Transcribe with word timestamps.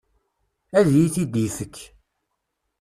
Ad 0.79 0.87
iyi-t-id-ifek. 0.91 1.75